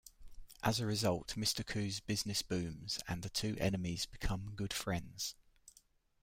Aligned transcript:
As 0.63 0.79
a 0.79 0.87
result, 0.87 1.35
Mr. 1.37 1.63
Khoo's 1.63 1.99
business 1.99 2.41
booms, 2.41 2.97
and 3.07 3.21
the 3.21 3.29
two 3.29 3.55
enemies 3.59 4.07
become 4.07 4.53
good 4.55 4.73
friends. 4.73 5.35